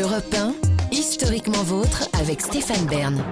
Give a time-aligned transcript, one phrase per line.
[0.00, 0.54] Europe 1,
[0.92, 3.24] historiquement vôtre avec Stéphane Bern.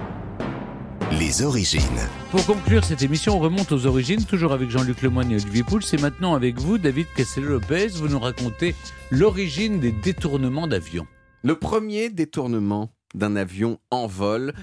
[1.17, 1.81] Les origines.
[2.29, 5.81] Pour conclure cette émission, on remonte aux origines, toujours avec Jean-Luc Lemoyne et Olivier Pouls.
[5.81, 7.87] C'est maintenant avec vous, David Castello-Lopez.
[7.95, 8.75] Vous nous racontez
[9.11, 11.07] l'origine des détournements d'avions.
[11.41, 14.53] Le premier détournement d'un avion en vol,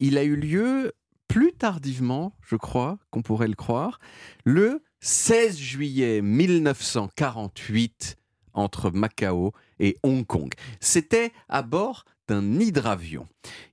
[0.00, 0.92] il a eu lieu
[1.28, 4.00] plus tardivement, je crois, qu'on pourrait le croire,
[4.44, 8.16] le 16 juillet 1948
[8.54, 10.52] entre Macao et Hong Kong.
[10.80, 13.26] C'était à bord d'un hydravion.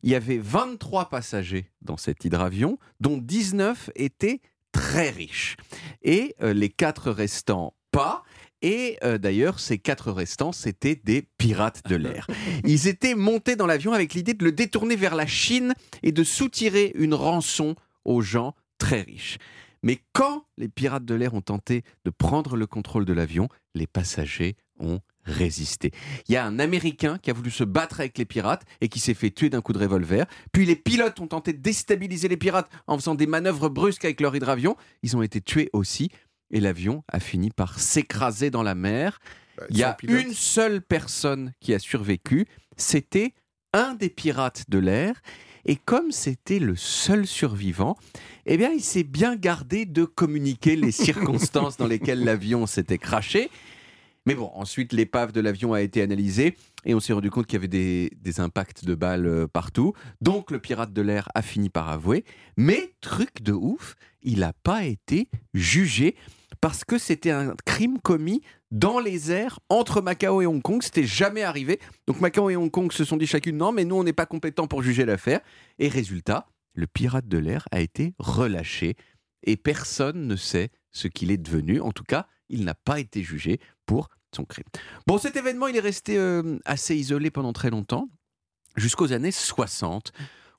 [0.04, 5.56] Il y avait 23 passagers dans cet hydravion, dont 19 étaient très riches.
[6.02, 8.24] Et euh, les quatre restants, pas.
[8.62, 12.28] Et euh, d'ailleurs, ces quatre restants, c'était des pirates de l'air.
[12.66, 15.74] Ils étaient montés dans l'avion avec l'idée de le détourner vers la Chine
[16.04, 17.76] et de soutirer une rançon
[18.06, 19.38] aux gens très riches.
[19.82, 23.88] Mais quand les pirates de l'air ont tenté de prendre le contrôle de l'avion, les
[23.88, 25.92] passagers ont résisté.
[26.28, 29.00] Il y a un Américain qui a voulu se battre avec les pirates et qui
[29.00, 30.26] s'est fait tuer d'un coup de revolver.
[30.52, 34.22] Puis les pilotes ont tenté de déstabiliser les pirates en faisant des manœuvres brusques avec
[34.22, 34.76] leur hydravion.
[35.04, 36.10] Ils ont été tués aussi
[36.52, 39.20] et l'avion a fini par s'écraser dans la mer.
[39.70, 43.34] Il y a une seule personne qui a survécu, c'était
[43.74, 45.22] un des pirates de l'air.
[45.66, 47.98] Et comme c'était le seul survivant,
[48.46, 53.52] eh bien, il s'est bien gardé de communiquer les circonstances dans lesquelles l'avion s'était craché.
[54.26, 57.56] Mais bon, ensuite, l'épave de l'avion a été analysée et on s'est rendu compte qu'il
[57.56, 59.94] y avait des, impacts de balles euh, partout.
[60.22, 62.26] Donc, le pirate de l'air a fini par avouer.
[62.58, 66.16] Mais, truc de ouf, il n'a pas été jugé
[66.62, 70.82] parce que c'était un crime commis dans les airs entre Macao et Hong Kong.
[70.84, 71.80] C'était jamais arrivé.
[72.08, 74.26] Donc Macao et Hong Kong se sont dit chacune non, mais nous on n'est pas
[74.26, 75.40] compétents pour juger l'affaire.
[75.80, 78.96] Et résultat, le pirate de l'air a été relâché
[79.44, 81.82] et personne ne sait ce qu'il est devenu.
[81.82, 84.66] En tout cas, il n'a pas été jugé pour son crime.
[85.08, 88.10] Bon, cet événement, il est resté euh, assez isolé pendant très longtemps,
[88.76, 90.12] jusqu'aux années 60,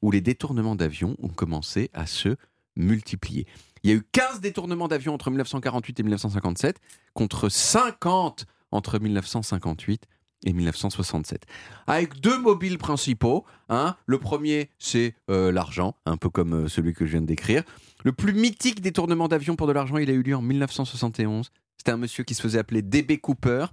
[0.02, 2.36] où les détournements d'avions ont commencé à se
[2.76, 3.46] multiplier.
[3.82, 6.80] Il y a eu 15 détournements d'avions entre 1948 et 1957,
[7.14, 10.06] contre 50 entre 1958
[10.46, 11.44] et 1967.
[11.86, 13.44] Avec deux mobiles principaux.
[13.68, 13.96] Hein.
[14.06, 17.62] Le premier, c'est euh, l'argent, un peu comme euh, celui que je viens de décrire.
[18.04, 21.50] Le plus mythique détournement d'avion pour de l'argent, il a eu lieu en 1971.
[21.76, 23.66] C'était un monsieur qui se faisait appeler DB Cooper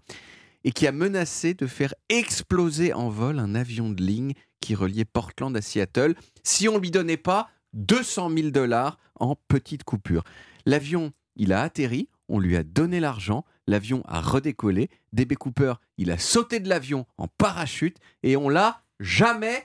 [0.64, 5.06] et qui a menacé de faire exploser en vol un avion de ligne qui reliait
[5.06, 10.24] Portland à Seattle si on lui donnait pas 200 000 dollars en petite coupure.
[10.66, 16.12] L'avion, il a atterri, on lui a donné l'argent, l'avion a redécollé, DB Cooper, il
[16.12, 19.64] a sauté de l'avion en parachute et on l'a jamais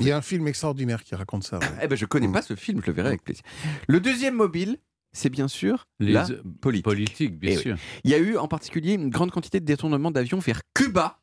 [0.00, 1.58] Il y a un film extraordinaire qui raconte ça.
[1.82, 3.42] eh ben, je connais pas ce film, je le verrai avec plaisir.
[3.88, 4.78] Le deuxième mobile,
[5.12, 6.26] c'est bien sûr Les la
[6.60, 6.84] politique.
[6.84, 7.62] politique bien Eh oui.
[7.62, 7.76] sûr.
[8.04, 11.20] Il y a eu en particulier une grande quantité de détournements d'avions vers Cuba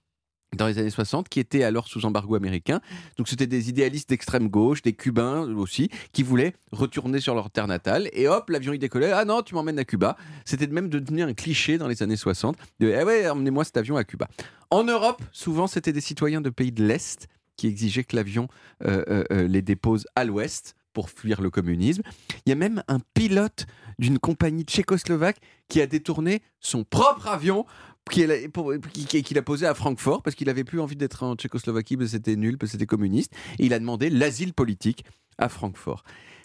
[0.55, 2.79] dans les années 60, qui étaient alors sous embargo américain.
[3.17, 7.65] Donc c'était des idéalistes d'extrême gauche, des Cubains aussi, qui voulaient retourner sur leur terre
[7.65, 8.07] natale.
[8.13, 9.11] Et hop, l'avion il décollait.
[9.11, 10.15] Ah non, tu m'emmènes à Cuba.
[10.45, 12.55] C'était même devenu un cliché dans les années 60.
[12.79, 14.27] De, ah ouais, emmenez-moi cet avion à Cuba.
[14.69, 18.47] En Europe, souvent c'était des citoyens de pays de l'Est qui exigeaient que l'avion
[18.83, 22.03] euh, euh, euh, les dépose à l'Ouest pour fuir le communisme.
[22.45, 23.65] Il y a même un pilote
[23.99, 25.37] d'une compagnie tchécoslovaque
[25.67, 27.65] qui a détourné son propre avion
[28.11, 32.35] qu'il a, posé à Francfort parce qu'il avait plus envie d'être en Tchécoslovaquie parce c'était
[32.35, 33.33] nul, c'était communiste.
[33.59, 35.05] Il a demandé l'asile politique
[35.37, 36.03] à Francfort.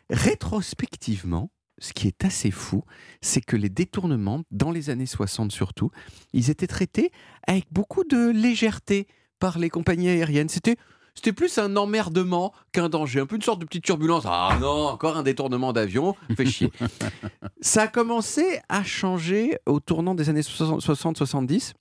[0.09, 2.85] Rétrospectivement, ce qui est assez fou,
[3.21, 5.91] c'est que les détournements, dans les années 60 surtout,
[6.33, 7.11] ils étaient traités
[7.47, 9.07] avec beaucoup de légèreté
[9.39, 10.49] par les compagnies aériennes.
[10.49, 10.77] C'était
[11.19, 14.23] c'était plus un emmerdement qu'un danger, un peu une sorte de petite turbulence.
[14.25, 16.71] Ah non, encore un détournement d'avion, fait chier.
[17.61, 21.73] Ça a commencé à changer au tournant des années 60-70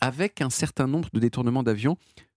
[0.00, 1.96] avec un certain nombre de détournements d'avions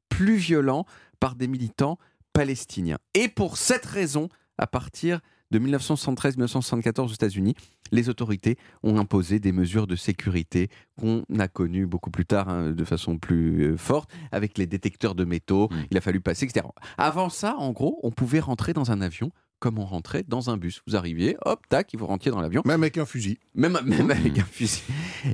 [0.10, 0.86] plus violents
[1.20, 1.98] par des militants
[2.34, 3.00] palestiniens.
[3.16, 4.30] Et pour cette raison,
[4.60, 5.22] à partir
[5.52, 7.56] de 1973-1974 aux États-Unis,
[7.92, 12.72] les autorités ont imposé des mesures de sécurité qu'on a connues beaucoup plus tard hein,
[12.72, 15.68] de façon plus euh, forte avec les détecteurs de métaux.
[15.72, 15.76] Mm.
[15.92, 16.66] Il a fallu passer, etc.
[16.98, 20.58] Avant ça, en gros, on pouvait rentrer dans un avion comme on rentrait dans un
[20.58, 20.82] bus.
[20.88, 22.64] Vous arriviez, hop, tac, vous rentriez dans l'avion.
[22.66, 23.38] Même avec un fusil.
[23.54, 24.82] Même, même avec un fusil.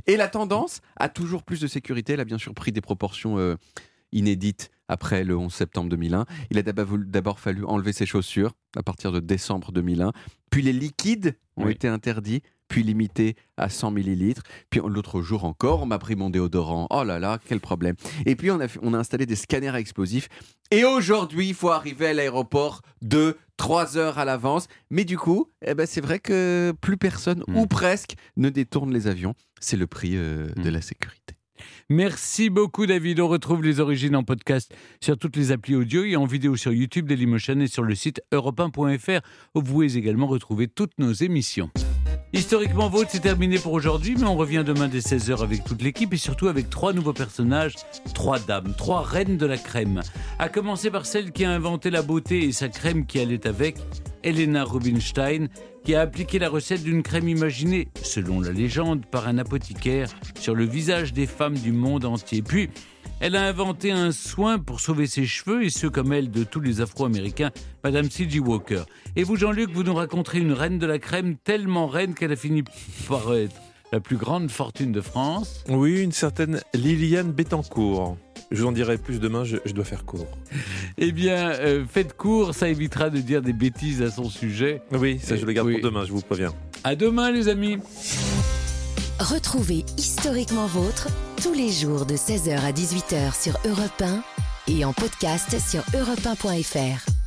[0.06, 3.38] Et la tendance à toujours plus de sécurité, elle a bien sûr pris des proportions
[3.38, 3.56] euh,
[4.12, 6.24] inédites après le 11 septembre 2001.
[6.50, 10.12] Il a d'abord fallu enlever ses chaussures à partir de décembre 2001.
[10.50, 11.72] Puis les liquides ont Oui.
[11.72, 14.42] été interdits, puis limités à 100 millilitres.
[14.70, 16.86] Puis l'autre jour encore, on m'a pris mon déodorant.
[16.90, 17.94] Oh là là, quel problème.
[18.26, 20.28] Et puis on a, fait- on a installé des scanners à explosifs.
[20.70, 24.68] Et aujourd'hui, il faut arriver à l'aéroport de 3 heures à l'avance.
[24.90, 27.56] Mais du coup, eh ben, c'est vrai que plus personne, Mm.
[27.56, 29.34] ou presque, ne détourne les avions.
[29.60, 30.72] C'est le prix euh, de Mm.
[30.72, 31.17] la sécurité.
[31.88, 33.20] Merci beaucoup David.
[33.20, 36.72] On retrouve les origines en podcast sur toutes les applis audio et en vidéo sur
[36.72, 41.70] YouTube Dailymotion et sur le site europe où vous pouvez également retrouver toutes nos émissions.
[42.34, 46.12] Historiquement Vôtre, c'est terminé pour aujourd'hui, mais on revient demain dès 16h avec toute l'équipe
[46.12, 47.74] et surtout avec trois nouveaux personnages,
[48.14, 50.02] trois dames, trois reines de la crème.
[50.38, 53.76] À commencer par celle qui a inventé la beauté et sa crème qui allait avec,
[54.22, 55.48] Elena Rubinstein,
[55.84, 60.54] qui a appliqué la recette d'une crème imaginée, selon la légende, par un apothicaire sur
[60.54, 62.42] le visage des femmes du monde entier.
[62.42, 62.70] Puis,
[63.20, 66.60] elle a inventé un soin pour sauver ses cheveux et ceux comme elle de tous
[66.60, 67.50] les Afro-Américains,
[67.82, 68.38] Madame C.G.
[68.38, 68.82] Walker.
[69.16, 72.36] Et vous, Jean-Luc, vous nous raconterez une reine de la crème tellement reine qu'elle a
[72.36, 72.62] fini
[73.08, 73.56] par être
[73.90, 75.64] la plus grande fortune de France.
[75.68, 78.16] Oui, une certaine Liliane Bettencourt.
[78.50, 80.26] Je vous en dirai plus demain, je, dois faire court.
[81.00, 84.82] Eh bien, euh, faites court, ça évitera de dire des bêtises à son sujet.
[84.90, 86.52] Oui, ça je le garde pour demain, je vous préviens.
[86.82, 87.78] À demain, les amis.
[89.20, 91.08] Retrouvez Historiquement Vôtre
[91.42, 94.22] tous les jours de 16h à 18h sur Europe 1
[94.72, 97.17] et en podcast sur europe1.fr.